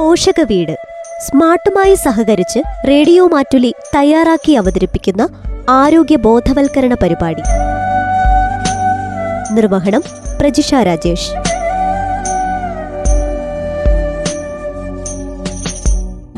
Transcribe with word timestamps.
പോഷക 0.00 0.40
വീട് 0.42 0.78
സ്മാർട്ടുമായി 1.22 1.94
സഹകരിച്ച് 1.94 2.88
റേഡിയോ 2.88 3.26
മാറ്റുലി 3.26 3.74
തയ്യാറാക്കി 3.96 4.52
അവതരിപ്പിക്കുന്ന 4.52 5.28
ആരോഗ്യ 5.68 6.16
ബോധവൽക്കരണ 6.16 6.94
പരിപാടി. 6.94 7.42
നിർവഹണം 9.54 10.02
പ്രജിഷ 10.40 10.74
രാജേഷ്. 10.74 11.30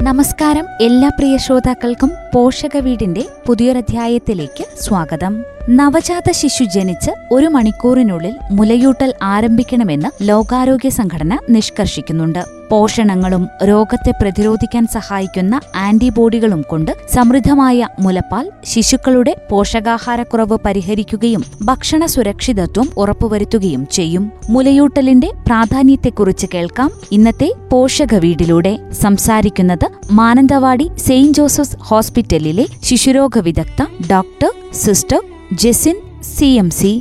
നമസ്കാരം 0.02 0.66
എല്ലാ 0.82 1.08
പ്രിയ 1.08 1.36
ശ്രോതാക്കൾക്കും 1.36 2.12
പോഷക 2.34 2.76
വീടിന്റെ 2.76 3.24
പുതിയൊരധ്യായത്തിലേക്ക് 3.46 4.64
സ്വാഗതം. 4.80 5.44
നവജാത 5.68 6.30
ശിശു 6.30 6.64
ജനിച്ച് 6.64 7.10
ഒരു 7.30 7.46
മണിക്കൂറിനുള്ളിൽ 7.46 8.32
മുലയൂട്ടൽ 8.50 9.14
ആരംഭിക്കണമെന്ന് 9.22 10.08
ലോകാരോഗ്യ 10.22 10.88
സംഘടന 10.88 11.38
നിഷ്കർഷിക്കുന്നുണ്ട്. 11.50 12.61
പോഷണങ്ങളും 12.72 13.48
രോഗത്തെ 13.64 14.12
പ്രതിരോധിക്കാൻ 14.20 14.86
സഹായിക്കുന്ന 14.86 15.54
ആന്റിബോഡികളും 15.76 16.64
കൊണ്ട് 16.70 16.92
സമൃദ്ധമായ 17.14 17.88
മുലപ്പാൽ 18.00 18.50
ശിശുക്കളുടെ 18.64 19.32
പോഷകാഹാരക്കുറവ് 19.50 20.58
പരിഹരിക്കുകയും 20.64 21.44
ഭക്ഷണ 21.62 22.06
സുരക്ഷിതത്വം 22.06 22.88
ഉറപ്പുവരുത്തുകയും 22.96 23.86
ചെയ്യും. 23.92 24.32
മുലയൂട്ടലിന്റെ 24.50 25.30
പ്രാധാന്യത്തെക്കുറിച്ച് 25.46 26.46
കേൾക്കാം 26.54 26.90
ഇന്നത്തെ 27.12 27.52
പോഷക 27.72 28.14
വീടിലൂടെ. 28.14 28.74
സംസാരിക്കുന്നത് 28.92 29.86
മാനന്തവാടി 30.12 30.88
സെയിന്റ് 30.98 31.38
ജോസഫ്സ് 31.38 31.76
ഹോസ്പിറ്റലിലെ 31.80 32.66
ശിശുരോഗ 32.84 33.38
വിദഗ്ധ 33.38 33.82
doctor 34.10 34.52
sister 34.72 35.22
Jesin 35.52 35.96
C 36.22 36.44
M 36.44 36.70
C. 36.70 36.92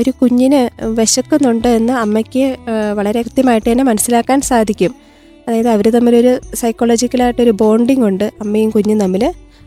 ഒരു 0.00 0.10
കുഞ്ഞിന് 0.10 0.60
വിശക്കുന്നുണ്ട് 0.98 1.68
എന്ന് 1.68 1.92
അമ്മയ്ക്ക് 1.92 2.44
വളരെ 2.94 3.22
കൃത്യമായിട്ട് 3.22 3.68
തന്നെ 3.72 3.84
മനസ്സിലാക്കാൻ 3.84 4.40
സാധിക്കും. 4.40 4.92
അതായത് 5.48 5.68
അവർ 5.68 5.86
തമ്മിലൊരു 5.90 6.32
സൈക്കോളജിക്കലായിട്ടൊരു 6.54 7.50
ബോണ്ടിങ് 7.50 8.04
ഉണ്ട് 8.06 8.26
അമ്മയും 8.40 8.70
കുഞ്ഞും 8.70 8.98
തമ്മിൽ 9.00 9.24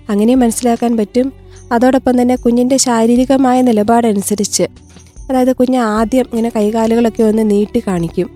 അങ്ങനെ 0.09 0.33
മനസ്സിലാക്കാൻ 0.35 0.91
പറ്റും. 0.97 1.27
അതോടൊപ്പം 1.71 2.21
തന്നെ 2.21 2.35
കുഞ്ഞിന്റെ 2.35 2.77
ശാരീരികമായ 2.77 3.57
നിലപാടനുസരിച്ച് 3.61 4.65
അതായത് 5.29 5.53
കുഞ്ഞ് 5.55 5.79
ആദ്യം 5.79 6.25
ഇങ്ങനെ 6.31 6.49
കൈകാലുകളൊക്കെ 6.55 7.23
ഒന്ന് 7.23 7.43
നീട്ടി 7.51 7.79
കാണിക്കും 7.87 8.29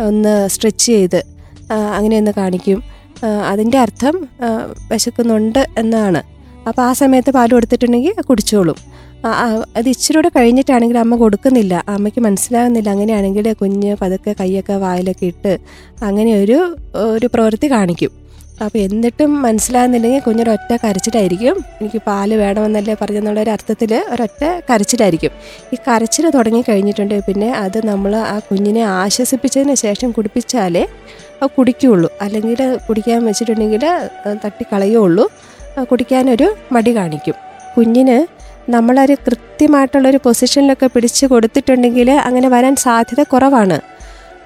ഒന്ന് 0.00 0.48
സ്ട്രെച്ച് 0.48 0.86
ചെയ്ത് 0.86 1.20
അങ്ങനെ 1.96 2.14
ഒന്ന് 2.18 2.32
കാണിക്കും. 2.36 2.78
അതിന്റെ 3.50 3.78
അർത്ഥം 3.78 4.14
വിശക്കുന്നുണ്ട് 4.92 5.62
എന്നാണ്. 5.78 6.22
അപ്പോൾ 6.68 6.82
ആ 6.82 6.92
സമയത്ത് 6.92 7.30
പാൽ 7.30 7.50
കൊടുത്തിട്ടുണ്ടെങ്കിൽ 7.52 8.22
കുടിച്ചോളും. 8.30 8.78
അത് 9.76 9.88
ഇച്ചിരി 9.88 10.16
കൂടെ 10.16 10.30
കഴിഞ്ഞിട്ടാണെങ്കിൽ 10.36 10.98
അമ്മ 10.98 11.14
കൊടുക്കുന്നില്ല. 11.16 11.74
അമ്മയ്ക്ക് 11.88 12.20
മനസ്സിലാകുന്നില്ല. 12.20 12.88
അങ്ങനെയാണെങ്കിൽ 12.94 13.46
കുഞ്ഞ് 13.60 13.92
പതുക്കെ 14.00 14.32
കൈയൊക്കെ 14.40 14.76
വായിലൊക്കെ 14.84 15.26
ഇട്ട് 15.32 15.52
അങ്ങനെ 16.08 16.32
ഒരു 16.42 16.58
ഒരു 17.16 17.26
പ്രവൃത്തി 17.34 17.68
കാണിക്കും. 17.70 18.12
അപ്പോൾ 18.64 18.78
എന്നിട്ടും 18.78 19.30
മനസ്സിലാകുന്നില്ലെങ്കിൽ 19.44 20.22
കുഞ്ഞൊരൊറ്റ 20.26 20.72
കരച്ചിലായിരിക്കും. 20.82 21.56
എനിക്ക് 21.80 22.00
പാൽ 22.08 22.30
വേണമെന്നല്ലേ 22.42 22.94
പറഞ്ഞെന്നുള്ള 23.00 23.40
ഒരു 23.44 23.50
അർത്ഥത്തിൽ 23.50 23.92
ഒരൊറ്റ 24.14 24.42
കരച്ചിലായിരിക്കും. 24.68 25.32
ഈ 25.74 25.78
കരച്ചിൽ 25.86 26.30
തുടങ്ങി 26.36 26.62
കഴിഞ്ഞിട്ടുണ്ട്. 26.68 27.16
പിന്നെ 27.28 27.48
അത് 27.64 27.78
നമ്മൾ 27.90 28.12
ആ 28.34 28.36
കുഞ്ഞിനെ 28.50 28.82
ആശ്വസിപ്പിച്ചതിന് 28.82 29.74
ശേഷം 29.84 30.10
കുടിപ്പിച്ചാലേ 30.10 30.84
കുടിക്കുകയുള്ളൂ. 31.56 32.08
അല്ലെങ്കിൽ 32.24 32.60
കുടിക്കാൻ 32.88 33.20
വെച്ചിട്ടുണ്ടെങ്കിൽ 33.28 33.84
തട്ടിക്കളയുള്ളൂ 34.44 35.24
കുടിക്കാനൊരു 35.90 36.48
മടി 36.74 36.92
കാണിക്കും. 36.96 37.36
കുഞ്ഞിന് 37.76 38.16
നമ്മളൊരു 38.68 39.14
കൃത്യമായിട്ടുള്ളൊരു 39.26 40.18
പൊസിഷനിലൊക്കെ 40.24 40.88
പിടിച്ച് 40.94 41.26
കൊടുത്തിട്ടുണ്ടെങ്കിൽ 41.26 42.10
അങ്ങനെ 42.10 42.48
വരാൻ 42.48 42.74
സാധ്യത 42.76 43.22
കുറവാണ്. 43.22 43.78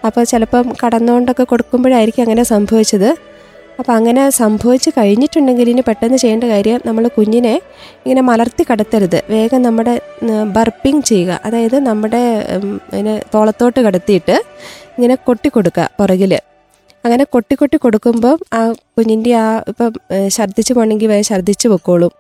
അപ്പോൾ 0.07 0.25
ചിലപ്പം 0.25 0.67
കടന്നുകൊണ്ടൊക്കെ 0.83 1.45
കൊടുക്കുമ്പോഴായിരിക്കും 1.45 2.23
അങ്ങനെ 2.23 2.43
സംഭവിച്ചത്. 2.43 3.11
അപ്പോൾ 3.81 3.93
അങ്ങനെ 3.93 4.31
സംഭവിച്ച് 4.31 4.91
കഴിഞ്ഞിട്ടുണ്ടെങ്കിൽ 4.99 5.71
ഇനി 5.71 5.83
പെട്ടെന്ന് 5.89 6.19
ചെയ്യേണ്ട 6.23 6.45
കാര്യം 6.45 6.81
നമ്മൾ 6.87 7.05
കുഞ്ഞിനെ 7.17 7.55
ഇങ്ങനെ 8.05 8.23
മലർത്തി 8.31 8.65
കടത്തരുത്. 8.71 9.19
വേഗം 9.31 9.63
നമ്മുടെ 9.63 9.95
ബർപ്പിംഗ് 10.57 11.05
ചെയ്യുക. 11.05 11.41
അതായത് 11.45 11.79
നമ്മുടെ 11.89 12.23
അതിനെ 12.93 13.23
തോളത്തോട്ട് 13.35 13.81
കടത്തിയിട്ട് 13.87 14.37
ഇങ്ങനെ 14.97 15.15
കൊട്ടിക്കൊടുക്കുക 15.15 15.89
പുറകിൽ. 15.99 16.35
അങ്ങനെ 17.05 17.25
കൊട്ടി 17.25 17.55
കൊട്ടി 17.55 17.77
കൊടുക്കുമ്പം 17.77 18.39
ആ 18.59 18.61
കുഞ്ഞിന്റെ 18.99 19.33
ആ 19.43 19.63
ഇപ്പം 19.69 19.93
ഛർദ്ദിച്ച് 20.37 20.73
പോകണമെങ്കിൽ 20.75 21.09
വേഗം 21.09 21.27
ഛർദ്ദിച്ച് 21.33 21.69
പൊക്കോളും. 21.69 22.13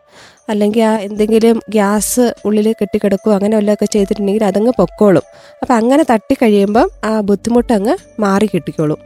അല്ലെങ്കിൽ 0.49 0.82
ആ 0.82 0.93
എന്തെങ്കിലും 0.99 1.60
ഗ്യാസ് 1.71 2.34
ഉള്ളിൽ 2.44 2.75
കെട്ടിക്കിടക്കുകയോ 2.81 3.34
അങ്ങനെ 3.37 3.56
വല്ലതൊക്കെ 3.56 3.87
ചെയ്തിട്ടുണ്ടെങ്കിൽ 3.93 4.44
അതങ്ങ് 4.44 4.72
പൊക്കോളും. 4.77 5.22
അപ്പോൾ 5.62 5.75
അങ്ങനെ 5.75 6.03
തട്ടി 6.10 6.34
കഴിയുമ്പം 6.34 6.88
ആ 7.04 7.21
ബുദ്ധിമുട്ടങ്ങ് 7.21 7.97
മാറി 8.21 8.49
കിട്ടിക്കോളും. 8.54 8.99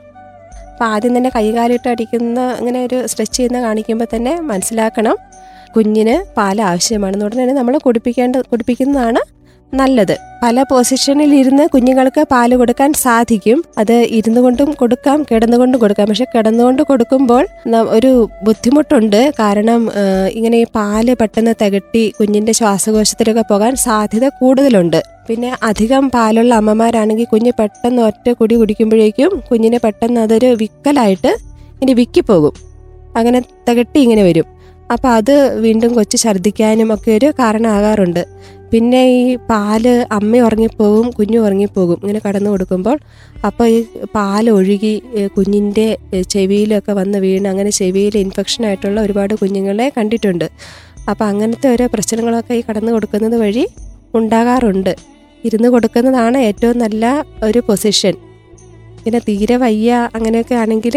അപ്പോൾ 0.72 0.84
ആദ്യം 0.84 1.16
തന്നെ 1.16 1.30
കൈകാലിട്ട് 1.34 1.88
അടിക്കുന്ന 1.88 2.40
അങ്ങനെ 2.58 2.84
ഒരു 2.84 3.06
സ്ട്രെച്ച് 3.06 3.36
ചെയ്യുന്ന 3.36 3.60
കാണിക്കുമ്പോൾ 3.60 4.08
തന്നെ 4.14 4.40
മനസ്സിലാക്കണം 4.40 5.16
കുഞ്ഞിന് 5.76 6.14
പാൽ 6.36 6.62
ആവശ്യമാണെന്ന് 6.62 7.26
ഉടനെ 7.26 7.42
തന്നെ 7.42 7.54
നമ്മൾ 7.54 7.78
കുടിപ്പിക്കേണ്ട 7.78 8.36
കുടിപ്പിക്കുന്നതാണ് 8.36 9.20
നല്ലത്. 9.78 10.12
പല 10.42 10.62
പൊസിഷനിൽ 10.70 11.30
ഇരുന്ന് 11.38 11.64
കുഞ്ഞുങ്ങൾക്ക് 11.72 12.22
പാൽ 12.30 12.50
കൊടുക്കാൻ 12.60 12.90
സാധിക്കും. 13.02 13.58
അത് 13.80 13.94
ഇരുന്നു 14.18 14.40
കൊണ്ടും 14.44 14.68
കൊടുക്കാം 14.80 15.18
കിടന്നുകൊണ്ടും 15.30 15.78
കൊടുക്കാം. 15.82 16.06
പക്ഷെ 16.10 16.26
കിടന്നുകൊണ്ട് 16.34 16.82
കൊടുക്കുമ്പോൾ 16.90 17.44
ഒരു 17.96 18.10
ബുദ്ധിമുട്ടുണ്ട്. 18.46 19.20
കാരണം 19.40 19.80
ഇങ്ങനെ 20.38 20.58
ഈ 20.64 20.66
പാൽ 20.78 21.08
പെട്ടെന്ന് 21.20 21.54
തികട്ടി 21.62 22.04
കുഞ്ഞിന്റെ 22.18 22.52
ശ്വാസകോശത്തിലൊക്കെ 22.60 23.44
പോകാൻ 23.52 23.74
സാധ്യത 23.86 24.28
കൂടുതലുണ്ട്. 24.40 25.00
പിന്നെ 25.28 25.50
അധികം 25.70 26.04
പാലുള്ള 26.16 26.54
അമ്മമാരാണെങ്കിൽ 26.60 27.28
കുഞ്ഞ് 27.34 27.52
പെട്ടെന്ന് 27.60 28.02
ഒറ്റ 28.08 28.28
കുടി 28.40 28.54
കുടിക്കുമ്പോഴേക്കും 28.60 29.32
കുഞ്ഞിനെ 29.50 29.80
പെട്ടെന്ന് 29.86 30.20
അതൊരു 30.26 30.50
വിക്കലായിട്ട് 30.62 31.32
ഇനി 31.82 31.92
വിക്കിപ്പോകും. 32.00 32.54
അങ്ങനെ 33.18 33.40
തികട്ടി 33.68 34.00
ഇങ്ങനെ 34.06 34.24
വരും. 34.30 34.48
അപ്പോൾ 34.94 35.10
അത് 35.18 35.36
വീണ്ടും 35.64 35.90
കൊച്ചു 35.98 36.16
ഛർദ്ദിക്കാനും 36.22 36.88
ഒക്കെ 36.94 37.10
ഒരു 37.18 37.28
കാരണമാകാറുണ്ട്. 37.40 38.22
പിന്നെ 38.72 39.00
ഈ 39.20 39.22
പാൽ 39.50 39.84
അമ്മ 40.16 40.40
ഉറങ്ങിപ്പോകും 40.46 41.06
കുഞ്ഞു 41.10 41.38
ഉറങ്ങിപ്പോകും 41.38 41.98
ഇങ്ങനെ 42.02 42.20
കടന്നു 42.26 42.50
കൊടുക്കുമ്പോൾ 42.50 42.98
അപ്പോൾ 43.48 43.66
ഈ 43.66 43.78
പാൽ 44.16 44.50
ഒഴുകി 44.50 44.94
കുഞ്ഞിന്റെ 45.36 45.86
ചെവിയിലൊക്കെ 46.34 46.92
വന്ന് 47.00 47.18
വീണ് 47.18 47.48
അങ്ങനെ 47.48 47.70
ചെവിയിൽ 47.80 48.16
ഇൻഫെക്ഷൻ 48.24 48.64
ആയിട്ടുള്ള 48.68 48.98
ഒരുപാട് 49.00 49.34
കുഞ്ഞുങ്ങളെ 49.34 49.86
കണ്ടിട്ടുണ്ട്. 49.96 50.46
അപ്പോൾ 51.10 51.24
അങ്ങനത്തെ 51.24 51.68
ഓരോ 51.74 51.86
പ്രശ്നങ്ങളൊക്കെ 51.94 52.54
ഈ 52.54 52.64
കടന്നു 52.68 52.92
കൊടുക്കുന്നത് 52.92 53.36
വഴി 53.36 53.64
ഉണ്ടാകാറുണ്ട്. 54.14 54.92
ഇരുന്ന് 55.44 55.68
കൊടുക്കുന്നതാണ് 55.68 56.38
ഏറ്റവും 56.48 56.78
നല്ല 56.78 57.24
ഒരു 57.42 57.60
പൊസിഷൻ. 57.68 58.14
പിന്നെ 59.04 59.20
തീരെ 59.28 59.56
വയ്യ 59.62 59.90
അങ്ങനെയൊക്കെ 60.16 60.54
ആണെങ്കിൽ 60.62 60.96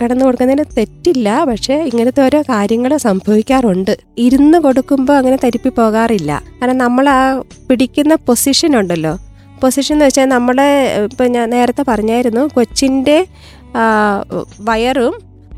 കടന്നു 0.00 0.22
കൊടുക്കുന്നതിന് 0.24 0.64
തെറ്റില്ല. 0.76 1.28
പക്ഷേ 1.50 1.76
ഇങ്ങനത്തെ 1.90 2.20
ഓരോ 2.26 2.40
കാര്യങ്ങൾ 2.50 2.92
സംഭവിക്കാറുണ്ട്. 3.06 3.92
ഇരുന്ന് 4.26 4.58
കൊടുക്കുമ്പോൾ 4.66 5.16
അങ്ങനെ 5.20 5.38
തരിപ്പി 5.44 5.70
പോകാറില്ല. 5.78 6.32
കാരണം 6.58 6.78
നമ്മൾ 6.84 7.08
ആ 7.18 7.20
പിടിക്കുന്ന 7.68 8.14
പൊസിഷൻ 8.28 8.72
ഉണ്ടല്ലോ. 8.80 9.14
പൊസിഷൻ 9.62 9.94
എന്ന് 9.96 10.06
വെച്ചാൽ 10.08 10.28
നമ്മൾ 10.36 10.56
ഇപ്പം 11.08 11.28
ഞാൻ 11.36 11.46
നേരത്തെ 11.56 11.82
പറഞ്ഞായിരുന്നു 11.90 12.42
കൊച്ചിന്റെ 12.56 13.18
വയറും 14.68 15.14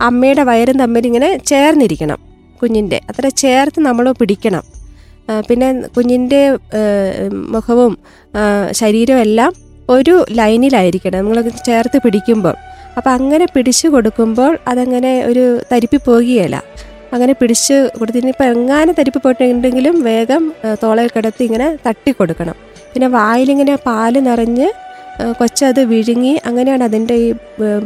അമ്മയുടെ 0.09 0.43
വയറും 0.51 0.77
തമ്മിൽ 0.83 1.05
ഇങ്ങനെ 1.11 1.29
ചേർന്നിരിക്കണം 1.51 2.21
കുഞ്ഞിന്റെ. 2.61 2.99
അത്ര 3.11 3.27
ചേർത്ത് 3.43 3.81
നമ്മൾ 3.89 4.07
പിടിക്കണം. 4.21 4.65
പിന്നെ 5.49 5.69
കുഞ്ഞിന്റെ 5.97 6.41
മുഖവും 7.55 7.93
ശരീരവും 8.81 9.21
എല്ലാം 9.27 9.53
ഒരു 9.93 10.15
ലൈനിലായിരിക്കണം. 10.39 11.19
നമ്മളത് 11.19 11.51
ചേർത്ത് 11.69 11.99
പിടിക്കുമ്പോൾ 12.05 12.55
അപ്പം 12.99 13.11
അങ്ങനെ 13.17 13.47
പിടിച്ചു 13.55 13.87
കൊടുക്കുമ്പോൾ 13.95 14.53
അതങ്ങനെ 14.71 15.13
ഒരു 15.31 15.45
തരിപ്പി 15.73 15.99
പോകുകയില്ല. 16.07 16.57
അങ്ങനെ 17.15 17.33
പിടിച്ച് 17.41 17.77
കൊടുത്തിന് 17.99 18.31
ഇപ്പം 18.35 18.47
എങ്ങാനും 18.55 18.95
തരിപ്പ് 18.99 19.21
പോയിട്ടുണ്ടെങ്കിലും 19.25 19.97
വേഗം 20.09 20.45
തോളയിൽ 20.83 21.11
കിടത്തി 21.17 21.43
ഇങ്ങനെ 21.49 21.69
തട്ടി 21.87 22.13
കൊടുക്കണം. 22.19 22.57
പിന്നെ 22.93 23.09
വായിലിങ്ങനെ 23.19 23.75
പാൽ 23.87 24.15
നിറഞ്ഞ് 24.29 24.69
കൊച്ചത് 25.41 25.81
വിഴുങ്ങി 25.91 26.33
അങ്ങനെയാണ് 26.49 26.85
അതിന്റെ 26.89 27.17
ഈ 27.25 27.29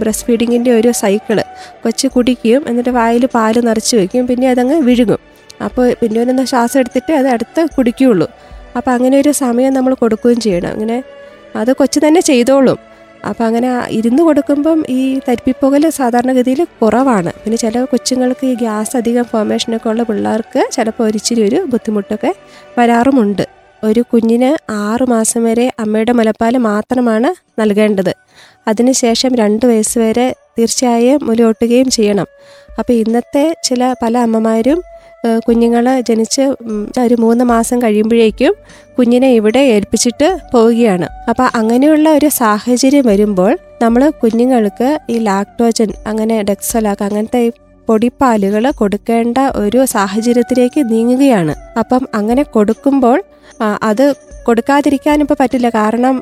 ബ്രസ്റ്റ് 0.00 0.26
ഫീഡിങ്ങിന്റെ 0.26 0.70
ഒരു 0.78 0.90
സൈക്കിൾ. 1.02 1.38
കൊച്ച് 1.82 2.06
കുടിക്കും 2.14 2.62
എന്നിട്ട് 2.70 2.92
വായിൽ 2.98 3.24
പാൽ 3.36 3.56
നിറച്ച് 3.68 3.94
വയ്ക്കും 4.00 4.24
പിന്നെ 4.30 4.48
അതങ്ങ് 4.54 4.76
വിഴുങ്ങും. 4.88 5.20
അപ്പോൾ 5.66 5.86
പിന്നെ 6.00 6.18
ഒന്ന് 6.24 6.46
ശ്വാസം 6.52 6.78
എടുത്തിട്ട് 6.82 7.12
അത് 7.20 7.28
അടുത്ത് 7.34 7.62
കുടിക്കുകയുള്ളൂ. 7.76 8.28
അപ്പോൾ 8.76 8.90
അങ്ങനെ 8.96 9.16
ഒരു 9.22 9.30
സമയം 9.44 9.72
നമ്മൾ 9.78 9.92
കൊടുക്കുകയും 10.02 10.40
ചെയ്യണം. 10.46 10.70
അങ്ങനെ 10.76 10.96
അത് 11.56 11.72
കൊച്ചു 11.72 12.00
തന്നെ 12.06 12.20
ചെയ്തോളും. 12.20 12.78
അപ്പം 13.28 13.46
അങ്ങനെ 13.46 13.86
ഇരുന്ന് 13.88 14.22
കൊടുക്കുമ്പം 14.22 14.84
ഈ 14.88 15.18
തരിപ്പിപ്പുകൽ 15.28 15.90
സാധാരണഗതിയിൽ 15.90 16.66
കുറവാണ്. 16.82 17.32
പിന്നെ 17.44 17.56
ചില 17.56 17.84
കൊച്ചുങ്ങൾക്ക് 17.84 18.46
ഈ 18.46 18.54
ഗ്യാസ് 18.54 18.96
അധികം 18.96 19.24
ഫോർമേഷനൊക്കെ 19.24 19.88
ഉള്ള 19.88 20.02
പിള്ളേർക്ക് 20.02 20.68
ചിലപ്പോൾ 20.72 21.04
ഒരിച്ചിരി 21.04 21.42
ഒരു 21.48 21.64
ബുദ്ധിമുട്ടൊക്കെ 21.64 22.34
വരാറുമുണ്ട്. 22.78 23.46
ഒരു 23.84 24.04
കുഞ്ഞിന് 24.12 24.70
ആറു 24.70 25.04
മാസം 25.04 25.44
വരെ 25.44 25.72
അമ്മയുടെ 25.78 26.12
മുലപ്പാൽ 26.12 26.56
മാത്രമാണ് 26.56 27.60
നൽകേണ്ടത്. 27.60 28.12
അതിനുശേഷം 28.68 29.36
രണ്ട് 29.36 29.66
വയസ്സ് 29.66 29.98
വരെ 29.98 30.34
തീർച്ചയായും 30.58 31.26
മുലയൂട്ടുകയും 31.26 31.90
ചെയ്യണം. 31.90 32.26
അപ്പോൾ 32.78 32.92
ഇന്നത്തെ 32.92 33.54
ചില 33.64 33.94
പല 34.02 34.18
അമ്മമാരും 34.18 34.82
കുഞ്ഞുങ്ങൾ 35.46 36.00
ജനിച്ച് 36.08 36.44
ഒരു 37.04 37.16
മൂന്ന് 37.20 37.44
മാസം 37.44 37.82
കഴിയുമ്പോഴേക്കും 37.82 38.52
കുഞ്ഞിനെ 38.98 39.30
ഇവിടെ 39.38 39.58
ഏൽപ്പിച്ചിട്ട് 39.58 40.28
പോവുകയാണ്. 40.52 41.06
അപ്പം 41.30 41.48
അങ്ങനെയുള്ള 41.54 42.08
ഒരു 42.18 42.28
സാഹചര്യം 42.42 43.06
വരുമ്പോൾ 43.06 43.58
നമ്മൾ 43.82 44.02
കുഞ്ഞുങ്ങൾക്ക് 44.22 44.98
ഈ 45.10 45.18
ലാക്ടോജൻ 45.18 45.90
അങ്ങനെ 46.06 46.36
ഡെക്സലാക്ക് 46.42 47.04
അങ്ങനത്തെ 47.08 47.42
പൊടിപ്പാലുകൾ 47.88 48.64
കൊടുക്കേണ്ട 48.70 49.38
ഒരു 49.64 49.84
സാഹചര്യത്തിലേക്ക് 49.96 50.80
നീങ്ങുകയാണ്. 50.92 51.54
അപ്പം 51.78 52.02
അങ്ങനെ 52.14 52.42
കൊടുക്കുമ്പോൾ 52.42 53.18
അത് 53.90 54.04
കൊടുക്കാതിരിക്കാൻ 54.46 55.26
പറ്റില്ല. 55.40 55.68
കാരണം 55.68 56.16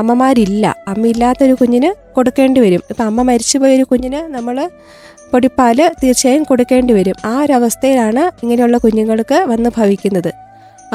അമ്മമാരില്ല. 0.00 0.66
അമ്മയില്ലാത്തൊരു 0.88 1.54
കുഞ്ഞിന് 1.60 1.90
കൊടുക്കേണ്ടി 2.16 2.60
വരും. 2.60 2.82
ഇപ്പം 2.90 3.06
അമ്മ 3.10 3.22
മരിച്ചു 3.30 3.58
പോയൊരു 3.58 3.86
കുഞ്ഞിന് 3.92 4.20
നമ്മൾ 4.34 4.56
പൊടിപ്പാൽ 5.34 5.78
തീർച്ചയായും 6.02 6.42
കൊടുക്കേണ്ടി 6.48 6.92
വരും. 6.98 7.16
ആ 7.30 7.34
ഒരവസ്ഥയിലാണ് 7.44 8.24
ഇങ്ങനെയുള്ള 8.42 8.78
കുഞ്ഞുങ്ങൾക്ക് 8.84 9.38
വന്ന് 9.52 9.70
ഭവിക്കുന്നത്. 9.78 10.32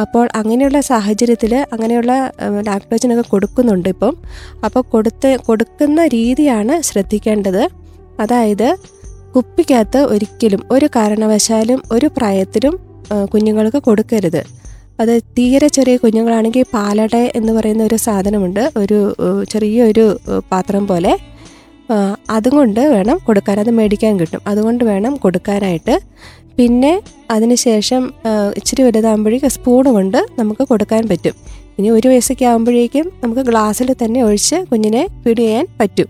അപ്പോൾ 0.01 0.25
അങ്ങനെയുള്ള 0.39 0.79
സാഹചര്യത്തിൽ 0.89 1.53
അങ്ങനെയുള്ള 1.73 2.11
ലാക്ടോജനൊക്കെ 2.67 3.25
കൊടുക്കുന്നുണ്ട് 3.29 3.89
ഇപ്പം. 3.89 4.13
അപ്പോൾ 4.65 4.83
കൊടുത്ത് 4.93 5.31
കൊടുക്കുന്ന 5.47 6.05
രീതിയാണ് 6.15 6.75
ശ്രദ്ധിക്കേണ്ടത്. 6.89 7.63
അതായത് 8.23 8.67
കുപ്പിക്കകത്ത് 9.35 9.99
ഒരിക്കലും 10.13 10.61
ഒരു 10.75 10.87
കാരണവശാലും 10.95 11.81
ഒരു 11.95 12.07
പ്രായത്തിലും 12.17 12.75
കുഞ്ഞുങ്ങൾക്ക് 13.33 13.79
കൊടുക്കരുത്. 13.87 14.41
അത് 15.01 15.13
തീരെ 15.37 15.67
ചെറിയ 15.77 15.97
കുഞ്ഞുങ്ങളാണെങ്കിൽ 16.03 16.63
പാലട 16.75 17.15
എന്ന് 17.39 17.51
പറയുന്ന 17.57 17.83
ഒരു 17.89 17.97
സാധനമുണ്ട്. 18.05 18.63
ഒരു 18.77 18.99
ചെറിയൊരു 19.51 20.05
പാത്രം 20.51 20.85
പോലെ. 20.87 21.13
അതുകൊണ്ട് 22.29 22.79
വേണം 22.79 23.19
കൊടുക്കാൻ. 23.27 23.59
അത് 23.59 23.69
മേടിക്കാൻ 23.69 24.19
കിട്ടും. 24.19 24.41
അതുകൊണ്ട് 24.47 24.83
വേണം 24.83 25.15
കൊടുക്കാനായിട്ട്. 25.15 25.99
പിന്നെ 26.57 27.01
അതിനുശേഷം 27.31 28.03
ശേഷം 28.09 28.13
ഇച്ചിരി 28.55 28.81
വലുതാകുമ്പോഴേക്കും 28.83 29.49
സ്പൂൺ 29.49 29.85
കൊണ്ട് 29.93 30.17
നമുക്ക് 30.39 30.63
കൊടുക്കാൻ 30.63 31.07
പറ്റും. 31.07 31.35
ഇനി 31.79 31.89
ഒരു 31.89 32.07
വയസ്സൊക്കെ 32.07 32.45
ആകുമ്പോഴേക്കും 32.45 33.11
നമുക്ക് 33.23 33.41
ഗ്ലാസ്സിൽ 33.41 33.95
തന്നെ 34.03 34.23
ഒഴിച്ച് 34.23 34.55
കുഞ്ഞിനെ 34.71 35.07
ഫീഡ് 35.23 35.37
ചെയ്യാൻ 35.37 35.67
പറ്റും. 35.79 36.09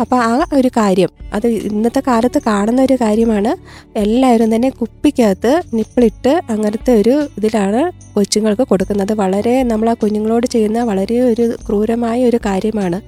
അപ്പോൾ 0.00 0.16
ആ 0.16 0.46
ഒരു 0.54 0.68
കാര്യം 0.68 1.10
അത് 1.32 1.46
ഇന്നത്തെ 1.46 2.00
കാലത്ത് 2.06 2.42
കാണുന്ന 2.46 2.82
ഒരു 2.82 2.98
കാര്യമാണ്. 3.00 3.56
എല്ലാവരും 3.96 4.54
തന്നെ 4.54 4.70
കുപ്പിക്കകത്ത് 4.70 5.62
നിപ്പിളിട്ട് 5.74 6.40
അങ്ങനത്തെ 6.50 6.92
ഒരു 7.00 7.14
ഇതിലാണ് 7.38 7.92
കൊച്ചുങ്ങൾക്ക് 8.14 8.62
കൊടുക്കുന്നത്. 8.62 9.12
വളരെ 9.12 9.62
നമ്മൾ 9.62 9.90
ആ 9.90 9.94
കുഞ്ഞുങ്ങളോട് 9.94 10.46
ചെയ്യുന്ന 10.46 10.82
വളരെ 10.82 11.20
ഒരു 11.20 11.54
ക്രൂരമായ 11.68 12.24
ഒരു 12.24 12.36
കാര്യമാണ്. 12.36 13.00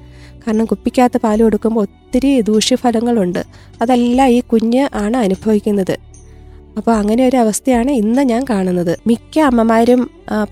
കാരണം 0.47 0.65
കുപ്പിക്കകത്ത് 0.65 1.19
പാൽ 1.25 1.43
കൊടുക്കുമ്പോൾ 1.43 1.85
ഒത്തിരി 1.87 2.41
ദൂഷ്യഫലങ്ങളുണ്ട്. 2.41 3.43
അതെല്ലാം 3.83 4.29
ഈ 4.29 4.41
കുഞ്ഞ് 4.53 4.85
ആണ് 5.05 5.17
അനുഭവിക്കുന്നത്. 5.17 5.95
അപ്പോൾ 6.79 6.93
അങ്ങനെ 7.01 7.23
ഒരു 7.29 7.37
അവസ്ഥയാണ് 7.37 7.91
ഇന്ന് 7.91 8.23
ഞാൻ 8.23 8.43
കാണുന്നത്. 8.51 8.99
മിക്ക 9.07 9.39
അമ്മമാരും 9.49 10.01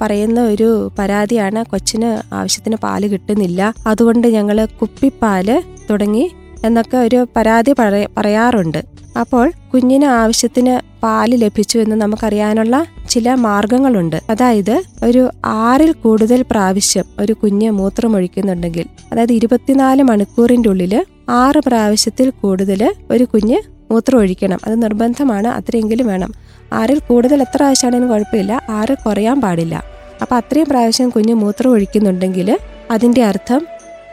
പറയുന്ന 0.01 0.41
ഒരു 0.53 0.69
പരാതിയാണ് 0.99 1.65
കൊച്ചിന് 1.71 2.35
ആവശ്യത്തിന് 2.35 2.77
പാൽ 2.77 3.07
കിട്ടുന്നില്ല. 3.07 3.75
അതുകൊണ്ട് 3.87 4.29
ഞങ്ങൾ 4.29 4.59
കുപ്പിപ്പാൽ 4.81 5.63
തുടങ്ങി 5.91 6.31
എന്നൊക്കെ 6.65 6.97
ഒരു 6.97 7.21
പരാതി 7.37 7.73
പറയാറുണ്ട്. 8.17 8.81
അപ്പോൾ 9.21 9.47
കുഞ്ഞിന് 9.73 10.05
ആവശ്യത്തിന് 10.05 10.75
പാൽ 11.03 11.31
ലഭിച്ചു 11.37 11.79
എന്ന് 11.79 11.97
നമുക്കറിയാനുള്ള 11.97 12.77
ചില 13.13 13.35
മാർഗങ്ങളുണ്ട്. 13.47 14.17
അതായത് 14.33 14.77
ഒരു 15.07 15.23
ആറിൽ 15.63 15.91
കൂടുതൽ 16.05 16.41
പ്രാവശ്യം 16.51 17.07
ഒരു 17.23 17.35
കുഞ്ഞ് 17.43 17.69
മൂത്രമൊഴിക്കുന്നുണ്ടെങ്കിൽ 17.79 18.87
അതായത് 19.13 19.35
ഇരുപത്തിനാല് 19.39 20.03
മണിക്കൂറിന്റെ 20.11 20.69
ഉള്ളിൽ 20.73 20.95
ആറ് 21.43 21.61
പ്രാവശ്യത്തിൽ 21.67 22.29
കൂടുതൽ 22.43 22.81
ഒരു 23.11 23.25
കുഞ്ഞ് 23.33 23.59
മൂത്രം 23.91 24.19
ഒഴിക്കണം 24.19 24.61
അത് 24.67 24.75
നിർബന്ധമാണ് 24.83 25.49
അത്രയെങ്കിലും 25.59 26.07
വേണം. 26.13 26.31
ആറിൽ 26.73 26.99
കൂടുതൽ 27.09 27.39
എത്ര 27.45 27.59
പ്രാവശ്യമാണെങ്കിലും 27.61 28.13
കുഴപ്പമില്ല 28.13 28.53
ആറ് 28.79 28.95
കുറയാൻ 29.05 29.39
പാടില്ല. 29.45 29.75
അപ്പോൾ 30.23 30.37
അത്രയും 30.41 30.69
പ്രാവശ്യം 30.71 31.09
കുഞ്ഞ് 31.11 31.35
മൂത്രം 31.43 31.71
ഒഴിക്കുന്നുണ്ടെങ്കിൽ 31.71 32.49
അതിന്റെ 32.91 33.23
അർത്ഥം 33.31 33.63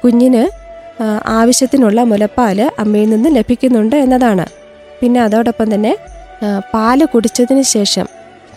കുഞ്ഞിന് 0.03 0.43
ആവശ്യത്തിനുള്ള 1.39 1.99
മുലപ്പാൽ 2.11 2.59
അമ്മയിൽ 2.83 3.09
നിന്ന് 3.09 3.29
ലഭിക്കുന്നുണ്ട് 3.35 3.97
എന്നതാണ്. 4.05 4.45
പിന്നെ 5.01 5.19
അതോടൊപ്പം 5.27 5.67
തന്നെ 5.73 5.93
പാൽ 6.73 6.99
കുടിച്ചതിന് 7.13 7.63
ശേഷം 7.75 8.07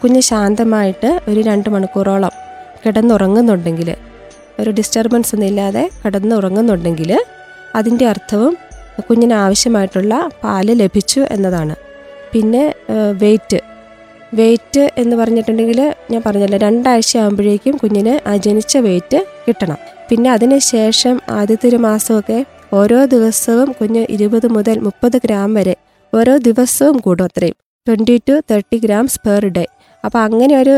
കുഞ്ഞ് 0.03 0.23
ശാന്തമായിട്ട് 0.31 1.11
ഒരു 1.29 1.41
രണ്ട് 1.49 1.69
മണിക്കൂറോളം 1.71 2.33
കിടന്നുറങ്ങുന്നുണ്ടെങ്കിൽ 2.85 3.91
ഒരു 4.61 4.71
ഡിസ്റ്റർബൻസ് 4.71 5.33
ഒന്നും 5.35 5.49
ഇല്ലാതെ 5.51 5.85
കിടന്നുറങ്ങുന്നുണ്ടെങ്കിൽ 6.03 7.11
അതിന്റെ 7.75 8.05
അർത്ഥവും 8.13 8.55
കുഞ്ഞിന് 9.09 9.35
ആവശ്യമായിട്ടുള്ള 9.45 10.15
പാൽ 10.43 10.67
ലഭിച്ചു 10.83 11.21
എന്നതാണ്. 11.35 11.75
പിന്നെ 12.33 12.65
വെയിറ്റ് 13.23 13.61
വെയിറ്റ് 14.39 14.83
എന്ന് 14.99 15.15
പറഞ്ഞിട്ടുണ്ടെങ്കിൽ 15.17 15.81
ഞാൻ 16.11 16.21
പറഞ്ഞല്ലോ 16.27 16.59
രണ്ടാഴ്ച 16.59 17.13
ആകുമ്പോഴേക്കും 17.23 17.75
കുഞ്ഞിന് 17.83 18.15
ആ 18.29 18.35
ജനിച്ച 18.37 18.77
വെയിറ്റ് 18.87 19.19
കിട്ടണം. 19.47 19.79
പിന്നെ 20.11 20.29
അതിന് 20.31 20.59
ശേഷം 20.73 21.17
ആദ്യത്തെ 21.39 21.67
ഒരു 21.69 21.79
മാസമൊക്കെ 21.87 22.39
ഓരോ 22.73 23.01
ദിവസവും 23.15 23.69
കുഞ്ഞ് 23.81 24.03
ഇരുപത് 24.15 24.47
മുതൽ 24.57 24.79
മുപ്പത് 24.87 25.17
ഗ്രാം 25.25 25.51
വരെ 25.59 25.75
ഓരോ 26.13 26.35
ദിവസവും 26.49 26.97
കൂടും 26.99 27.25
അത്രയും. 27.25 27.57
Twenty 27.87 28.17
two 28.29 28.35
thirty 28.51 28.77
grams 28.85 29.21
per 29.27 29.45
day 29.57 29.65
അപ്പോൾ 30.07 30.21
അങ്ങനെ 30.27 30.55
ഒരു 30.63 30.75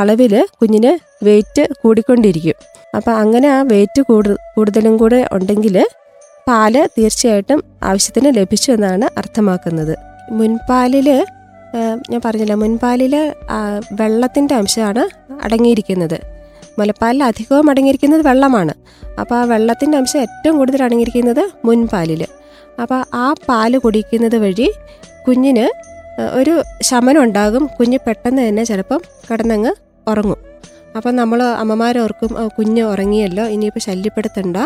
അളവിൽ 0.00 0.34
കുഞ്ഞിന് 0.60 0.92
വെയിറ്റ് 1.26 1.64
കൂടിക്കൊണ്ടിരിക്കും. 1.82 2.58
അപ്പോൾ 2.96 3.12
അങ്ങനെ 3.22 3.48
ആ 3.56 3.60
വെയിറ്റ് 3.72 4.00
കൂടു 4.08 4.32
കൂടുതലും 4.56 4.94
കൂടെ 5.02 5.20
ഉണ്ടെങ്കിൽ 5.36 5.76
പാൽ 6.48 6.74
തീർച്ചയായിട്ടും 6.96 7.60
ആവശ്യത്തിന് 7.88 8.30
ലഭിച്ചു 8.38 8.68
എന്നാണ് 8.74 9.06
അർത്ഥമാക്കുന്നത്. 9.20 9.94
മുൻപാലിൽ 10.38 11.08
ഞാൻ 12.10 12.20
പറഞ്ഞില്ല 12.26 12.54
മുൻപാലിൽ 12.62 13.14
വെള്ളത്തിന്റെ 14.00 14.54
അംശമാണ് 14.60 15.02
അടങ്ങിയിരിക്കുന്നത്. 15.44 16.18
മുലപ്പാലിൽ 16.78 17.22
അധികവും 17.30 17.66
അടങ്ങിയിരിക്കുന്നത് 17.72 18.22
വെള്ളമാണ്. 18.28 18.74
അപ്പോൾ 19.20 19.36
ആ 19.40 19.42
വെള്ളത്തിന്റെ 19.52 19.96
അംശം 20.00 20.20
ഏറ്റവും 20.26 20.54
കൂടുതൽ 20.60 20.80
അടങ്ങിയിരിക്കുന്നത് 20.86 21.42
മുൻപാലിൽ 21.66 22.22
അപ്പോൾ 22.82 23.00
ആ 23.22 23.26
പാൽ 23.48 23.72
കുടിക്കുന്നത് 23.84 24.36
വഴി 24.44 24.68
കുഞ്ഞിന് 25.26 25.66
ഒരു 26.20 26.62
ശമനം 26.82 27.22
ഉണ്ടാകും 27.22 27.68
കുഞ്ഞ് 27.80 27.98
പെട്ടെന്ന് 28.06 28.48
തന്നെ 28.48 28.64
ചിലപ്പം 28.64 29.00
കിടന്നങ്ങ് 29.30 29.74
ഉറങ്ങും. 30.10 30.36
അപ്പം 30.96 31.16
നമ്മൾ 31.16 31.42
അമ്മമാരോർക്കും 31.42 32.38
"ആ, 32.38 32.46
കുഞ്ഞ് 32.46 32.82
ഉറങ്ങിയല്ലോ 32.82 33.46
ഇനിയിപ്പോൾ 33.46 33.80
ശല്യപ്പെടുത്തണ്ട. 33.80 34.56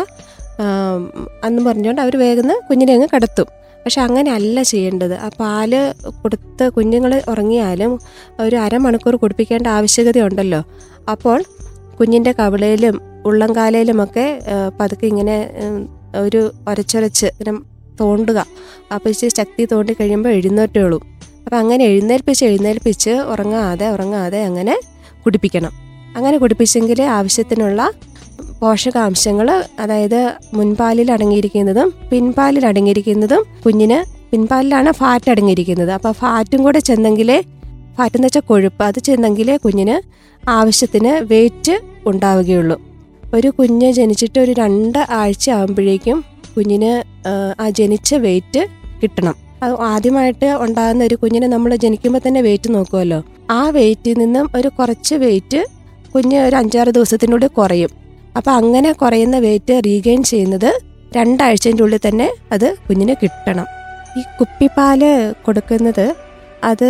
അന്ന് 1.43 1.65
പറഞ്ഞുകൊണ്ട് 1.65 2.01
അവർ 2.01 2.17
വേഗം 2.17 2.61
കുഞ്ഞിനെ 2.69 2.93
അങ്ങ് 2.93 3.07
കിടത്തും. 3.13 3.45
പക്ഷെ 3.85 4.01
അങ്ങനെയല്ല 4.01 4.61
ചെയ്യേണ്ടത്. 4.63 5.13
ആ 5.13 5.29
പാൽ 5.39 5.93
കൊടുത്ത് 6.21 6.69
കുഞ്ഞുങ്ങൾ 6.69 7.21
ഉറങ്ങിയാലും 7.29 7.99
ഒരു 8.39 8.55
അരമണിക്കൂർ 8.55 9.15
കുടിപ്പിക്കേണ്ട 9.15 9.67
ആവശ്യകതയുണ്ടല്ലോ. 9.67 10.63
അപ്പോൾ 11.11 11.43
കുഞ്ഞിന്റെ 11.99 12.31
കവിളയിലും 12.31 13.01
ഉള്ളംകാലയിലുമൊക്കെ 13.25 14.39
പതുക്കെ 14.79 15.05
ഇങ്ങനെ 15.05 15.51
ഒരു 16.17 16.51
ഒരച്ചൊരച്ച് 16.67 17.25
ഇങ്ങനെ 17.25 17.59
തോണ്ടുക. 17.99 18.45
അപ്പോൾ 18.93 19.11
ശക്തി 19.11 19.65
തോണ്ടി 19.65 19.93
കഴിയുമ്പോൾ 19.93 20.29
എഴുന്നേറ്റുള്ളൂ 20.29 20.99
അപ്പം 21.49 21.59
അങ്ങനെ 21.59 21.85
എഴുന്നേൽപ്പിച്ച് 21.85 22.45
എഴുന്നേൽപ്പിച്ച് 22.45 23.09
ഉറങ്ങാതെ 23.09 23.89
ഉറങ്ങാതെ 23.89 24.43
അങ്ങനെ 24.43 24.79
കുടിപ്പിക്കണം. 25.25 25.71
അങ്ങനെ 26.15 26.37
കുടിപ്പിച്ചെങ്കിൽ 26.37 27.01
ആവശ്യത്തിനുള്ള 27.01 27.91
പോഷകാംശങ്ങൾ 28.59 29.63
അതായത് 29.79 30.33
മുൻപാലിൽ 30.53 31.11
അടങ്ങിയിരിക്കുന്നതും 31.11 31.93
പിൻപാലിൽ 32.11 32.65
അടങ്ങിയിരിക്കുന്നതും 32.65 33.45
കുഞ്ഞിന് 33.65 34.03
പിൻപാലിലാണ് 34.31 34.91
ഫാറ്റ് 34.91 35.31
അടങ്ങിയിരിക്കുന്നത്. 35.31 35.91
അപ്പോൾ 35.91 36.11
ഫാറ്റും 36.11 36.63
കൂടെ 36.63 36.79
ചെന്നെങ്കിലേ 36.79 37.41
ഫാറ്റ് 37.97 38.15
എന്ന് 38.17 38.25
വെച്ചാൽ 38.27 38.41
കൊഴുപ്പ് 38.41 38.83
അത് 38.83 38.99
ചെന്നെങ്കിലേ 38.99 39.57
കുഞ്ഞിന് 39.57 39.95
ആവശ്യത്തിന് 40.49 41.33
വെയിറ്റ് 41.33 41.81
ഉണ്ടാവുകയുള്ളൂ. 42.05 42.81
ഒരു 43.33 43.47
കുഞ്ഞ് 43.47 43.91
ജനിച്ചിട്ട് 43.91 44.39
ഒരു 44.39 44.51
രണ്ട് 44.51 44.99
ആഴ്ച 45.09 45.49
ആകുമ്പോഴേക്കും 45.49 46.25
കുഞ്ഞിന് 46.57 47.03
ആ, 47.61 47.69
ജനിച്ച 47.69 48.15
വെയിറ്റ് 48.15 48.67
കിട്ടണം. 49.03 49.48
ആദ്യമായിട്ട് 49.93 50.49
ഉണ്ടാകുന്ന 50.65 51.03
ഒരു 51.09 51.15
കുഞ്ഞിനെ 51.21 51.47
നമ്മൾ 51.53 51.71
ജനിക്കുമ്പോൾ 51.83 52.21
തന്നെ 52.27 52.41
വെയിറ്റ് 52.41 52.69
നോക്കുമല്ലോ 52.75 53.19
ആ 53.57 53.61
വെയിറ്റിൽ 53.77 54.15
നിന്നും 54.19 54.45
ഒരു 54.57 54.69
കുറച്ച് 54.77 55.15
വെയിറ്റ് 55.23 55.59
കുഞ്ഞ് 56.13 56.37
ഒരു 56.47 56.55
അഞ്ചാറ് 56.55 56.91
ദിവസത്തിനുള്ളിൽ 56.97 57.49
കുറയും. 57.57 57.91
അപ്പോൾ 58.37 58.51
അങ്ങനെ 58.59 58.91
കുറയുന്ന 59.01 59.37
വെയിറ്റ് 59.45 59.75
റീഗെയിൻ 59.87 60.21
ചെയ്യുന്നത് 60.23 60.69
രണ്ടാഴ്ചന്റെ 61.17 61.83
ഉള്ളിൽ 61.83 62.01
തന്നെ 62.07 62.27
അത് 62.55 62.67
കുഞ്ഞിന് 62.87 63.15
കിട്ടണം. 63.21 63.67
ഈ 64.19 64.21
കുപ്പിപ്പാൽ 64.39 65.01
കൊടുക്കുന്നത് 65.45 66.05
അത് 66.69 66.87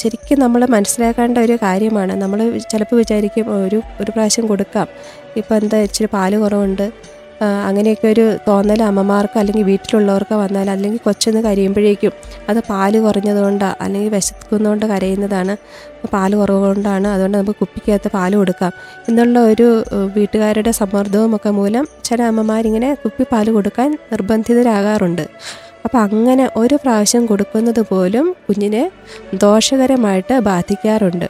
ശരിക്കും 0.00 0.38
നമ്മൾ 0.44 0.62
മനസ്സിലാക്കേണ്ട 0.74 1.38
ഒരു 1.46 1.54
കാര്യമാണ്. 1.62 2.12
നമ്മൾ 2.22 2.38
ചിലപ്പോൾ 2.72 2.96
വിചാരിക്കും 3.02 3.46
ഒരു 3.66 3.78
ഒരു 4.00 4.10
പ്രാവശ്യം 4.14 4.46
കൊടുക്കാം. 4.46 4.88
ഇപ്പോൾ 5.40 5.54
എന്താ 5.60 5.78
ഇച്ചിരി 5.86 6.08
പാൽ 6.14 6.32
കുറവുണ്ട്. 6.44 6.86
അങ്ങനെയൊക്കെ 7.42 8.08
ഒരു 8.08 8.36
തോന്നൽ 8.48 8.82
അമ്മമാർക്ക് 8.82 9.38
അല്ലെങ്കിൽ 9.38 9.64
വീട്ടിലുള്ളവർക്ക് 9.64 10.34
വന്നാൽ 10.34 10.70
അല്ലെങ്കിൽ 10.70 11.00
കൊച്ചൊന്ന് 11.04 11.40
കരയുമ്പോഴേക്കും 11.40 12.12
അത് 12.48 12.60
പാൽ 12.70 13.00
കുറഞ്ഞതുകൊണ്ടാണ് 13.00 13.76
അല്ലെങ്കിൽ 13.82 14.10
വിശക്കുന്നതുകൊണ്ട് 14.14 14.86
കരയുന്നതാണ്. 14.86 15.56
പാൽ 16.12 16.34
കുറവുകൊണ്ടാണ് 16.34 17.08
അതുകൊണ്ട് 17.08 17.38
നമുക്ക് 17.38 17.58
കുപ്പിക്കകത്ത് 17.58 18.08
പാൽ 18.08 18.36
കൊടുക്കാം. 18.36 18.72
എന്നുള്ള 19.08 19.38
ഒരു 19.38 19.84
വീട്ടുകാരുടെ 20.16 20.70
സമ്മർദ്ദവും 20.70 21.36
ഒക്കെ 21.36 21.50
മൂലം 21.50 21.86
ചില 22.04 22.22
അമ്മമാരിങ്ങനെ 22.22 22.94
കുപ്പി 22.94 23.24
പാൽ 23.32 23.50
കൊടുക്കാൻ 23.50 23.90
നിർബന്ധിതരാകാറുണ്ട്. 24.12 25.24
അപ്പം 25.84 26.00
അങ്ങനെ 26.00 26.50
ഒരു 26.56 26.74
പ്രാവശ്യം 26.74 27.26
കൊടുക്കുന്നത് 27.26 27.82
പോലും 27.90 28.34
കുഞ്ഞിനെ 28.46 28.90
ദോഷകരമായിട്ട് 29.34 30.38
ബാധിക്കാറുണ്ട്. 30.38 31.26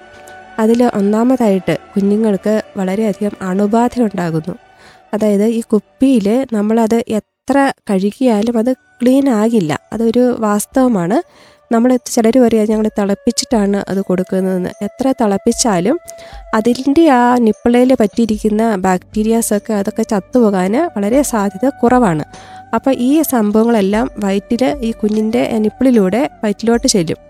അതിൽ 0.59 0.83
ഒന്നാമതായിട്ട് 0.85 1.79
കുഞ്ഞുങ്ങൾക്ക് 1.95 2.63
വളരെയധികം 2.77 3.35
അണുബാധ 3.49 4.01
ഉണ്ടാകുന്നു 4.01 4.55
അതായത് 5.17 5.47
ഈ 5.59 5.61
കുപ്പിയിൽ 5.73 6.47
നമ്മളത് 6.53 6.99
എത്ര 7.11 7.57
കഴുകിയാലും 7.91 8.59
അത് 8.59 8.73
ക്ലീൻ 8.73 9.27
ആകില്ല. 9.41 9.73
അതൊരു 9.93 10.25
വാസ്തവമാണ്. 10.39 11.19
നമ്മൾ 11.73 11.91
ചിലർ 12.07 12.35
പറയുക 12.39 12.71
ഞങ്ങൾ 12.71 12.87
തിളപ്പിച്ചിട്ടാണ് 12.99 13.79
അത് 13.89 14.01
കൊടുക്കുന്നതെന്ന്. 14.01 14.71
എത്ര 14.83 15.15
തിളപ്പിച്ചാലും 15.21 15.97
അതിന്റെ 16.55 17.05
ആ 17.11 17.23
നിപ്പിളയിൽ 17.39 17.93
പറ്റിയിരിക്കുന്ന 18.01 18.63
ബാക്ടീരിയാസൊക്കെ 18.77 19.73
അതൊക്കെ 19.73 20.03
ചത്തുപോകാൻ 20.03 20.75
വളരെ 20.97 21.23
സാധ്യത 21.23 21.69
കുറവാണ്. 21.83 22.25
അപ്പോൾ 22.75 22.95
ഈ 22.99 23.23
സംഭവങ്ങളെല്ലാം 23.23 24.11
വയറ്റിൽ 24.19 24.63
ഈ 24.83 24.93
കുഞ്ഞിന്റെ 24.93 25.43
നിപ്പിളിലൂടെ 25.59 26.23
വയറ്റിലോട്ട് 26.45 26.87
ചെല്ലും. 26.87 27.21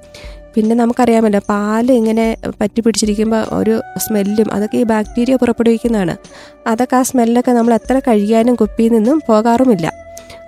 പിന്നെ 0.57 0.75
നമുക്കറിയാമല്ലോ 0.77 1.41
പാൽ 1.49 1.93
ഇങ്ങനെ 1.93 2.37
പറ്റി 2.61 2.81
പിടിച്ചിരിക്കുമ്പോൾ 2.81 3.43
ഒരു 3.53 3.75
സ്മെല്ലും 4.05 4.49
അതൊക്കെ 4.55 4.77
ഈ 4.83 4.85
ബാക്ടീരിയ 4.93 5.37
പുറപ്പെടുവിക്കുന്നതാണ്. 5.37 6.15
അതൊക്കെ 6.67 6.97
ആ 6.97 7.03
സ്മെല്ലൊക്കെ 7.03 7.53
നമ്മൾ 7.53 7.75
എത്ര 7.75 8.01
കഴുകിയാലും 8.09 8.55
കുപ്പിയിൽ 8.55 8.93
നിന്നും 8.93 9.19
പോകാറുമില്ല. 9.29 9.87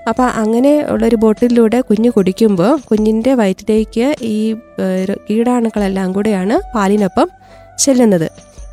അപ്പോൾ 0.09 0.27
അങ്ങനെ 0.43 0.73
ഉള്ളൊരു 0.93 1.17
ബോട്ടിലൂടെ 1.17 1.81
കുഞ്ഞ് 1.89 2.11
കുടിക്കുമ്പോൾ 2.11 2.71
കുഞ്ഞിന്റെ 2.91 3.35
വയറ്റിലേക്ക് 3.35 4.07
ഈ 4.23 4.39
കീടാണുക്കളെല്ലാം 5.29 6.13
കൂടെയാണ് 6.13 6.55
പാലിനൊപ്പം 6.75 7.29
ചെല്ലുന്നത്. 7.85 8.29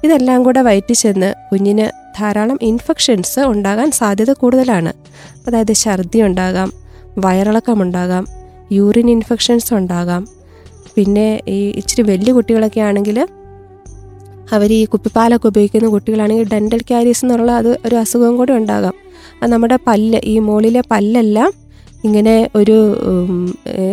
ഇതെല്ലാം 0.06 0.40
കൂടെ 0.44 0.62
വയറ്റിൽ 0.62 0.96
ചെന്ന് 0.96 1.34
കുഞ്ഞിന് 1.52 1.86
ധാരാളം 2.18 2.58
ഇൻഫെക്ഷൻസ് 2.62 3.40
ഉണ്ടാകാൻ 3.40 3.92
സാധ്യത 3.92 4.32
കൂടുതലാണ്. 4.42 4.92
അതായത് 5.48 5.74
ഛർദി 5.84 6.22
ഉണ്ടാകാം 6.22 6.72
വയറിളക്കമുണ്ടാകാം 7.26 8.26
യൂറിൻ 8.78 9.10
ഇൻഫെക്ഷൻസ് 9.10 9.74
ഉണ്ടാകാം 9.74 10.24
പിന്നെ 10.96 11.28
ഈ 11.48 11.58
ഇച്ചിരി 11.80 12.04
വലിയ 12.12 12.32
കുട്ടികളൊക്കെ 12.34 12.82
ആണെങ്കിൽ 12.82 13.18
അവർ 14.54 14.70
ഈ 14.74 14.86
കുപ്പിപ്പാലൊക്കെ 14.86 15.48
ഉപയോഗിക്കുന്ന 15.48 15.88
കുട്ടികളാണെങ്കിൽ 15.90 16.48
ഡെന്റൽ 16.54 16.82
ക്യാരീസ് 16.90 17.26
എന്നുള്ള 17.26 17.52
അത് 17.52 17.80
ഒരു 17.86 17.96
അസുഖം 17.96 18.34
കൂടെ 18.38 18.54
ഉണ്ടാകാം. 18.54 18.96
അത് 19.42 19.52
നമ്മുടെ 19.52 19.78
പല്ല് 19.88 20.20
ഈ 20.24 20.40
മുകളിലെ 20.40 20.82
പല്ലെല്ലാം 20.92 21.52
ഇങ്ങനെ 22.04 22.50
ഒരു 22.56 22.76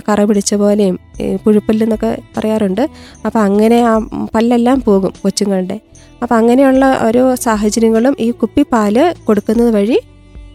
കറ 0.09 0.25
പിടിച്ച 0.25 0.55
പോലെയും 0.55 0.99
പുഴുപ്പല്ലെന്നൊക്കെ 1.45 2.11
പറയാറുണ്ട്. 2.37 2.83
അപ്പോൾ 3.27 3.39
അങ്ങനെ 3.39 3.79
ആ 3.91 3.95
പല്ലെല്ലാം 4.35 4.79
പോകും 4.87 5.13
കൊച്ചുങ്ങളുടെ. 5.23 5.77
അപ്പോൾ 6.23 6.35
അങ്ങനെയുള്ള 6.35 6.85
ഓരോ 7.07 7.23
സാഹചര്യങ്ങളും 7.47 8.17
ഈ 8.21 8.31
കുപ്പിപ്പാൽ 8.31 8.97
കൊടുക്കുന്നത് 9.29 9.71
വഴി 9.75 9.99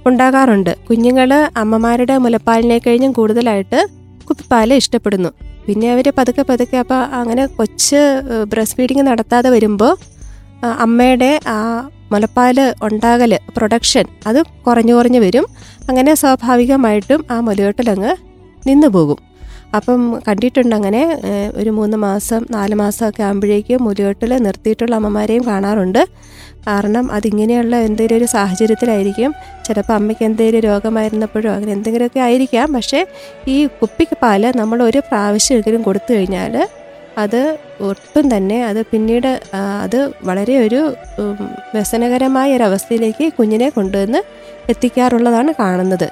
ഉണ്ടാകാറുണ്ട്. 0.05 0.71
കുഞ്ഞുങ്ങൾ 0.89 1.33
അമ്മമാരുടെ 1.33 2.17
മുലപ്പാലിനെ 2.25 2.77
കഴിഞ്ഞും 2.77 3.11
കൂടുതലായിട്ട് 3.11 3.79
കുപ്പിപ്പാൽ 4.29 4.73
ഇഷ്ടപ്പെടുന്നു. 4.73 5.31
പിന്നെ 5.67 5.87
അവർ 5.93 6.07
പതുക്കെ 6.17 6.43
പതുക്കെ 6.51 6.77
അപ്പോൾ 6.83 7.01
അങ്ങനെ 7.19 7.45
കൊച്ച് 7.59 8.01
ബ്രസ്റ്റ് 8.51 8.77
ഫീഡിങ് 8.79 9.05
നടത്താതെ 9.09 9.49
വരുമ്പോൾ 9.55 9.93
അമ്മയുടെ 10.85 11.31
ആ 11.55 11.59
മുലപ്പാൽ 12.11 12.57
ഉണ്ടാകൽ 12.87 13.31
പ്രൊഡക്ഷൻ 13.55 14.05
അത് 14.29 14.39
കുറഞ്ഞു 14.65 14.93
കുറഞ്ഞു 14.97 15.19
വരും. 15.25 15.45
അങ്ങനെ 15.89 16.11
സ്വാഭാവികമായിട്ടും 16.21 17.21
ആ 17.31 17.37
മുലയോട്ടിലങ്ങ് 17.47 18.13
നിന്നു 18.67 18.87
പോകും. 18.87 19.19
അപ്പം 19.77 20.01
കണ്ടിട്ടുണ്ട് 20.27 20.73
അങ്ങനെ 20.75 21.01
ഒരു 21.59 21.71
മൂന്ന് 21.77 21.97
മാസം 22.05 22.41
നാല് 22.55 22.75
മാസമൊക്കെ 22.81 23.23
ആകുമ്പോഴേക്കും 23.23 23.83
മുലയോട്ടിൽ 23.87 24.31
നിർത്തിയിട്ടുള്ള 24.45 24.93
അമ്മമാരെയും 24.99 25.43
കാണാറുണ്ട്. 25.47 26.01
കാരണം 26.67 27.11
അതിങ്ങനെയുള്ള 27.11 27.75
എന്തെങ്കിലും 27.87 28.17
ഒരു 28.17 28.25
സാഹചര്യത്തിലായിരിക്കും 28.25 29.31
ചിലപ്പോൾ 29.65 29.93
അമ്മയ്ക്ക് 29.93 30.23
എന്തെങ്കിലും 30.25 30.59
രോഗമായിരുന്നപ്പോഴോ 30.59 31.49
അങ്ങനെ 31.51 31.71
എന്തെങ്കിലുമൊക്കെ 31.71 32.19
ആയിരിക്കാം. 32.19 32.67
പക്ഷേ 32.73 32.99
ഈ 33.47 33.57
കുപ്പിക്ക് 33.65 34.17
പാൽ 34.21 34.43
നമ്മൾ 34.55 34.83
ഒരു 34.83 35.01
പ്രാവശ്യമെങ്കിലും 35.11 35.81
കൊടുത്തു 35.81 36.11
കഴിഞ്ഞാൽ 36.13 36.55
അത് 37.17 37.57
ഒട്ടും 37.81 38.25
തന്നെ 38.35 38.57
അത് 38.65 38.81
പിന്നീട് 38.85 39.29
അത് 39.83 39.99
വളരെ 40.23 40.55
ഒരു 40.65 40.81
വ്യസനകരമായ 41.73 42.57
ഒരവസ്ഥയിലേക്ക് 42.57 43.33
കുഞ്ഞിനെ 43.39 43.69
കൊണ്ടുവന്ന് 43.69 44.21
എത്തിക്കാറുള്ളതാണ് 44.69 45.53
കാണുന്നത്. 45.59 46.07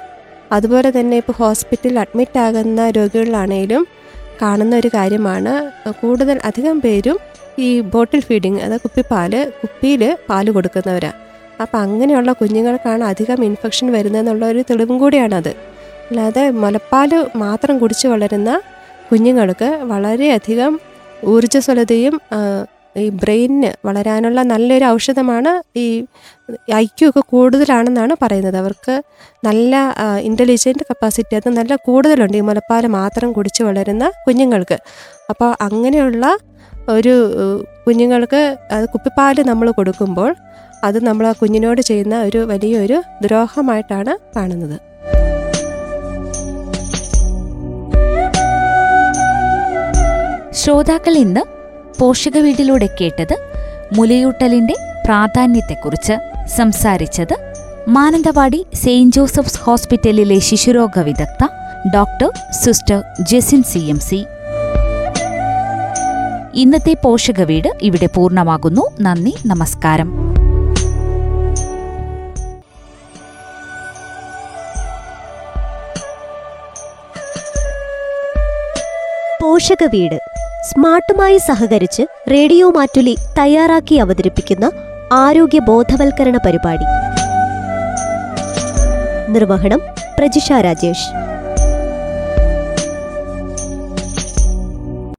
അതുപോലെ 0.52 0.90
തന്നെ 0.98 1.16
ഇപ്പോൾ 1.16 1.32
ഹോസ്പിറ്റലിൽ 1.32 1.98
അഡ്മിറ്റ് 1.98 2.38
ആകുന്ന 2.38 2.90
രോഗികളിലാണെങ്കിലും 2.90 3.86
കാണുന്ന 4.42 4.76
ഒരു 4.76 4.90
കാര്യമാണ് 4.94 5.52
കൂടുതൽ 6.00 6.40
അധികം 6.44 6.80
പേരും 6.80 7.18
ഈ 7.64 7.68
ബോട്ടിൽ 7.92 8.20
ഫീഡിങ് 8.20 8.60
അതായത് 8.64 8.82
കുപ്പിപ്പാൽ 8.82 9.32
കുപ്പിയിൽ 9.60 10.02
പാൽ 10.28 10.46
കൊടുക്കുന്നവരാണ് 10.50 11.18
അപ്പം 11.62 11.78
അങ്ങനെയുള്ള 11.78 12.30
കുഞ്ഞുങ്ങൾക്കാണ് 12.32 13.04
അധികം 13.04 13.40
ഇൻഫെക്ഷൻ 13.44 13.86
വരുന്നതെന്നുള്ള 13.92 14.44
ഒരു 14.52 14.62
തെളിവും 14.70 14.96
കൂടിയാണത്. 15.02 15.52
അല്ലാതെ 16.08 16.44
മുലപ്പാൽ 16.62 17.12
മാത്രം 17.44 17.74
കുടിച്ച് 17.78 18.06
വളരുന്ന 18.08 18.50
കുഞ്ഞുങ്ങൾക്ക് 19.10 19.68
വളരെയധികം 19.92 20.72
ഊർജസ്വലതയും 21.32 22.16
ഈ 23.02 23.06
ബ്രെയിനിന് 23.22 23.70
വളരാനുള്ള 23.86 24.40
നല്ലൊരു 24.42 24.84
ഔഷധമാണ് 24.84 25.50
ഈ 25.82 25.86
ഐക്യു 26.74 27.06
ഒക്കെ 27.08 27.22
കൂടുതലാണെന്നാണ് 27.32 28.14
പറയുന്നത്. 28.22 28.56
അവർക്ക് 28.56 28.94
നല്ല 29.44 29.76
ഇന്റലിജന്റ് 30.28 30.84
കപ്പാസിറ്റി 30.90 31.34
അത് 31.36 31.48
നല്ല 31.58 31.76
കൂടുതലുണ്ട് 31.86 32.36
ഈ 32.36 32.40
മുലപ്പാൽ 32.40 32.86
മാത്രം 32.98 33.30
കുടിച്ച് 33.32 33.62
വളരുന്ന 33.62 34.04
കുഞ്ഞുങ്ങൾക്ക്. 34.26 34.78
അപ്പോൾ 35.32 35.50
അങ്ങനെയുള്ള 35.66 36.24
ഒരു 36.88 37.14
കുഞ്ഞുങ്ങൾക്ക് 37.86 38.58
അത് 38.72 38.88
കുപ്പിപ്പാൽ 38.88 39.40
നമ്മൾ 39.46 39.70
കൊടുക്കുമ്പോൾ 39.70 40.36
അത് 40.84 41.04
നമ്മൾ 41.04 41.26
ആ 41.26 41.32
കുഞ്ഞിനോട് 41.32 41.80
ചെയ്യുന്ന 41.80 42.22
ഒരു 42.22 42.38
വലിയൊരു 42.38 43.02
ദ്രോഹമായിട്ടാണ് 43.22 44.18
കാണുന്നത്. 44.36 44.78
ശ്രോതാക്കൾ 50.52 51.14
ഇന്ന് 51.16 51.40
പോഷക 51.98 52.38
വീട്ടിലൂടെ 52.38 52.88
കേട്ടത് 53.00 53.36
മുലയൂട്ടലിന്റെ 53.96 54.74
പ്രാധാന്യത്തെക്കുറിച്ച് 55.04 56.14
സംസാരിച്ചത് 56.56 57.36
മാനന്തവാടി 57.88 58.66
സെയിന്റ് 58.74 59.16
ജോസഫ്സ് 59.16 59.60
ഹോസ്പിറ്റലിലെ 59.60 60.38
ശിശുരോഗ 60.38 60.98
വിദഗ്ധ 60.98 61.44
doctor 61.94 62.30
sister 62.62 63.04
Jesin 63.20 63.62
C 63.62 63.78
M 63.78 64.00
C. 64.00 64.24
ഇന്നത്തെ 66.56 66.94
പോഷക 67.04 67.40
വീട് 67.40 67.72
ഇവിടെ 67.82 68.06
പൂർണമാകുന്നു. 68.06 68.90
നന്ദി 69.00 69.34
നമസ്കാരം. 69.46 70.10
പോഷക 79.42 79.84
വീട് 79.92 80.18
സ്മാർട്ടുമായി 80.62 81.38
സഹകരിച്ച് 81.38 82.02
റേഡിയോ 82.30 82.70
മാറ്റുലി 82.70 83.16
തയ്യാറാക്കി 83.38 83.94
അവതരിപ്പിക്കുന്ന 83.94 84.70
ആരോഗ്യ 85.12 85.58
ബോധവൽക്കരണ 85.58 86.36
പരിപാടി. 86.36 86.84
നിർവഹണം 89.32 89.80
പ്രജിഷ 90.18 90.52
രാജേഷ്. 90.52 91.35